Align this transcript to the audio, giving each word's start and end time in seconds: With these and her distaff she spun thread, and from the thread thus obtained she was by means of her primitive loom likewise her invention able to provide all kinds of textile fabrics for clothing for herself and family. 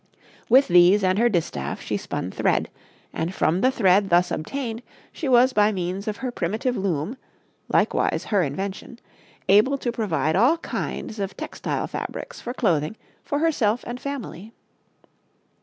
With 0.49 0.67
these 0.67 1.03
and 1.03 1.19
her 1.19 1.29
distaff 1.29 1.79
she 1.79 1.95
spun 1.95 2.31
thread, 2.31 2.71
and 3.13 3.35
from 3.35 3.61
the 3.61 3.69
thread 3.69 4.09
thus 4.09 4.31
obtained 4.31 4.81
she 5.13 5.29
was 5.29 5.53
by 5.53 5.71
means 5.71 6.07
of 6.07 6.17
her 6.25 6.31
primitive 6.31 6.75
loom 6.75 7.17
likewise 7.71 8.23
her 8.31 8.41
invention 8.41 8.97
able 9.47 9.77
to 9.77 9.91
provide 9.91 10.35
all 10.35 10.57
kinds 10.57 11.19
of 11.19 11.37
textile 11.37 11.85
fabrics 11.85 12.41
for 12.41 12.51
clothing 12.51 12.95
for 13.23 13.37
herself 13.37 13.83
and 13.85 13.99
family. 13.99 14.53